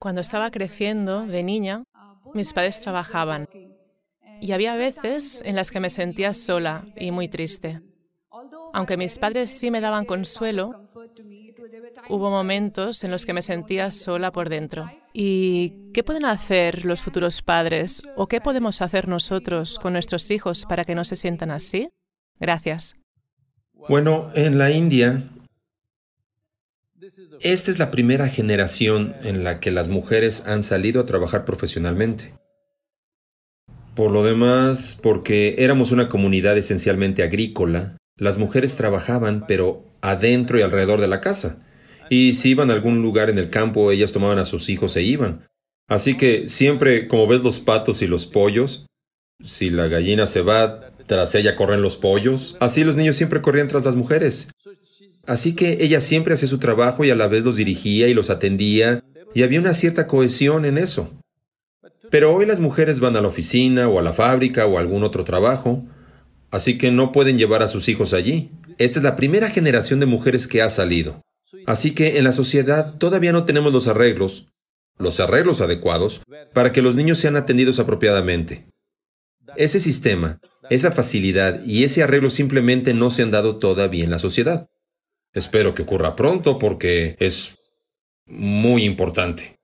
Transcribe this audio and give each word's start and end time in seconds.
Cuando 0.00 0.22
estaba 0.22 0.50
creciendo 0.50 1.26
de 1.26 1.42
niña, 1.42 1.84
mis 2.32 2.54
padres 2.54 2.80
trabajaban 2.80 3.46
y 4.40 4.52
había 4.52 4.74
veces 4.74 5.42
en 5.44 5.54
las 5.54 5.70
que 5.70 5.78
me 5.78 5.90
sentía 5.90 6.32
sola 6.32 6.86
y 6.96 7.10
muy 7.10 7.28
triste. 7.28 7.82
Aunque 8.72 8.96
mis 8.96 9.18
padres 9.18 9.50
sí 9.50 9.70
me 9.70 9.82
daban 9.82 10.06
consuelo, 10.06 10.88
hubo 12.08 12.30
momentos 12.30 13.04
en 13.04 13.10
los 13.10 13.26
que 13.26 13.34
me 13.34 13.42
sentía 13.42 13.90
sola 13.90 14.32
por 14.32 14.48
dentro. 14.48 14.90
¿Y 15.12 15.92
qué 15.92 16.02
pueden 16.02 16.24
hacer 16.24 16.86
los 16.86 17.02
futuros 17.02 17.42
padres 17.42 18.02
o 18.16 18.26
qué 18.26 18.40
podemos 18.40 18.80
hacer 18.80 19.06
nosotros 19.06 19.78
con 19.78 19.92
nuestros 19.92 20.30
hijos 20.30 20.64
para 20.64 20.86
que 20.86 20.94
no 20.94 21.04
se 21.04 21.16
sientan 21.16 21.50
así? 21.50 21.90
Gracias. 22.38 22.96
Bueno, 23.74 24.30
en 24.34 24.56
la 24.56 24.70
India, 24.70 25.28
esta 27.40 27.70
es 27.70 27.78
la 27.78 27.90
primera 27.90 28.28
generación 28.28 29.14
en 29.22 29.44
la 29.44 29.60
que 29.60 29.70
las 29.70 29.88
mujeres 29.88 30.46
han 30.46 30.62
salido 30.62 31.00
a 31.00 31.06
trabajar 31.06 31.44
profesionalmente. 31.44 32.34
Por 33.94 34.10
lo 34.10 34.24
demás, 34.24 34.98
porque 35.00 35.56
éramos 35.58 35.92
una 35.92 36.08
comunidad 36.08 36.56
esencialmente 36.58 37.22
agrícola, 37.22 37.96
las 38.16 38.38
mujeres 38.38 38.76
trabajaban, 38.76 39.46
pero 39.46 39.84
adentro 40.00 40.58
y 40.58 40.62
alrededor 40.62 41.00
de 41.00 41.08
la 41.08 41.20
casa. 41.20 41.58
Y 42.08 42.34
si 42.34 42.50
iban 42.50 42.70
a 42.70 42.74
algún 42.74 43.02
lugar 43.02 43.30
en 43.30 43.38
el 43.38 43.50
campo, 43.50 43.90
ellas 43.90 44.12
tomaban 44.12 44.38
a 44.38 44.44
sus 44.44 44.68
hijos 44.68 44.96
e 44.96 45.02
iban. 45.02 45.46
Así 45.88 46.16
que 46.16 46.48
siempre, 46.48 47.08
como 47.08 47.26
ves 47.26 47.42
los 47.42 47.60
patos 47.60 48.02
y 48.02 48.06
los 48.06 48.26
pollos, 48.26 48.86
si 49.44 49.70
la 49.70 49.88
gallina 49.88 50.26
se 50.26 50.42
va, 50.42 50.92
tras 51.06 51.34
ella 51.34 51.56
corren 51.56 51.82
los 51.82 51.96
pollos. 51.96 52.56
Así 52.60 52.84
los 52.84 52.96
niños 52.96 53.16
siempre 53.16 53.42
corrían 53.42 53.68
tras 53.68 53.84
las 53.84 53.96
mujeres. 53.96 54.50
Así 55.26 55.54
que 55.54 55.78
ella 55.80 56.00
siempre 56.00 56.34
hacía 56.34 56.48
su 56.48 56.58
trabajo 56.58 57.04
y 57.04 57.10
a 57.10 57.16
la 57.16 57.28
vez 57.28 57.44
los 57.44 57.56
dirigía 57.56 58.08
y 58.08 58.14
los 58.14 58.30
atendía, 58.30 59.04
y 59.34 59.42
había 59.42 59.60
una 59.60 59.74
cierta 59.74 60.06
cohesión 60.06 60.64
en 60.64 60.78
eso. 60.78 61.10
Pero 62.10 62.34
hoy 62.34 62.46
las 62.46 62.58
mujeres 62.58 62.98
van 62.98 63.16
a 63.16 63.20
la 63.20 63.28
oficina 63.28 63.88
o 63.88 63.98
a 63.98 64.02
la 64.02 64.12
fábrica 64.12 64.66
o 64.66 64.76
a 64.76 64.80
algún 64.80 65.04
otro 65.04 65.24
trabajo, 65.24 65.84
así 66.50 66.76
que 66.78 66.90
no 66.90 67.12
pueden 67.12 67.38
llevar 67.38 67.62
a 67.62 67.68
sus 67.68 67.88
hijos 67.88 68.12
allí. 68.12 68.50
Esta 68.78 68.98
es 68.98 69.04
la 69.04 69.16
primera 69.16 69.50
generación 69.50 70.00
de 70.00 70.06
mujeres 70.06 70.48
que 70.48 70.62
ha 70.62 70.68
salido. 70.68 71.22
Así 71.66 71.92
que 71.92 72.18
en 72.18 72.24
la 72.24 72.32
sociedad 72.32 72.94
todavía 72.94 73.32
no 73.32 73.44
tenemos 73.44 73.72
los 73.72 73.86
arreglos, 73.86 74.48
los 74.98 75.20
arreglos 75.20 75.60
adecuados, 75.60 76.22
para 76.52 76.72
que 76.72 76.82
los 76.82 76.96
niños 76.96 77.18
sean 77.18 77.36
atendidos 77.36 77.78
apropiadamente. 77.78 78.66
Ese 79.56 79.80
sistema, 79.80 80.40
esa 80.70 80.92
facilidad 80.92 81.64
y 81.64 81.84
ese 81.84 82.02
arreglo 82.02 82.30
simplemente 82.30 82.94
no 82.94 83.10
se 83.10 83.22
han 83.22 83.30
dado 83.30 83.56
todavía 83.56 84.04
en 84.04 84.10
la 84.10 84.18
sociedad. 84.18 84.68
Espero 85.32 85.74
que 85.74 85.82
ocurra 85.82 86.16
pronto 86.16 86.58
porque 86.58 87.16
es 87.20 87.56
muy 88.26 88.84
importante. 88.84 89.58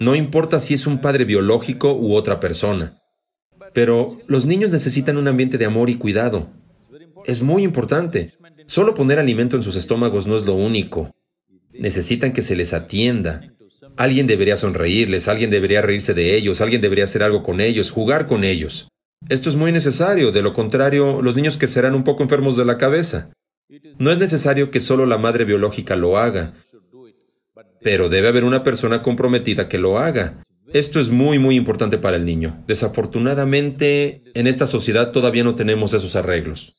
No 0.00 0.14
importa 0.14 0.60
si 0.60 0.74
es 0.74 0.86
un 0.86 1.00
padre 1.00 1.24
biológico 1.24 1.94
u 1.94 2.14
otra 2.14 2.40
persona. 2.40 2.98
Pero 3.72 4.18
los 4.26 4.46
niños 4.46 4.70
necesitan 4.70 5.16
un 5.16 5.28
ambiente 5.28 5.58
de 5.58 5.66
amor 5.66 5.90
y 5.90 5.96
cuidado. 5.96 6.50
Es 7.24 7.42
muy 7.42 7.62
importante. 7.62 8.32
Solo 8.66 8.94
poner 8.94 9.18
alimento 9.18 9.56
en 9.56 9.62
sus 9.62 9.76
estómagos 9.76 10.26
no 10.26 10.36
es 10.36 10.44
lo 10.44 10.54
único. 10.54 11.14
Necesitan 11.72 12.32
que 12.32 12.42
se 12.42 12.56
les 12.56 12.72
atienda. 12.72 13.52
Alguien 13.96 14.26
debería 14.26 14.56
sonreírles, 14.56 15.28
alguien 15.28 15.50
debería 15.50 15.82
reírse 15.82 16.14
de 16.14 16.36
ellos, 16.36 16.60
alguien 16.60 16.80
debería 16.80 17.04
hacer 17.04 17.22
algo 17.22 17.42
con 17.42 17.60
ellos, 17.60 17.90
jugar 17.90 18.26
con 18.26 18.44
ellos. 18.44 18.88
Esto 19.28 19.48
es 19.48 19.56
muy 19.56 19.72
necesario, 19.72 20.32
de 20.32 20.42
lo 20.42 20.52
contrario, 20.52 21.22
los 21.22 21.36
niños 21.36 21.56
que 21.56 21.68
serán 21.68 21.94
un 21.94 22.04
poco 22.04 22.22
enfermos 22.22 22.56
de 22.56 22.64
la 22.64 22.78
cabeza. 22.78 23.32
No 23.98 24.10
es 24.10 24.18
necesario 24.18 24.70
que 24.70 24.80
solo 24.80 25.06
la 25.06 25.18
madre 25.18 25.44
biológica 25.44 25.96
lo 25.96 26.18
haga, 26.18 26.54
pero 27.80 28.08
debe 28.08 28.28
haber 28.28 28.44
una 28.44 28.62
persona 28.62 29.02
comprometida 29.02 29.68
que 29.68 29.78
lo 29.78 29.98
haga. 29.98 30.42
Esto 30.72 31.00
es 31.00 31.10
muy, 31.10 31.38
muy 31.38 31.56
importante 31.56 31.98
para 31.98 32.16
el 32.16 32.24
niño. 32.24 32.64
Desafortunadamente, 32.66 34.22
en 34.34 34.46
esta 34.46 34.66
sociedad 34.66 35.12
todavía 35.12 35.44
no 35.44 35.54
tenemos 35.54 35.94
esos 35.94 36.16
arreglos. 36.16 36.74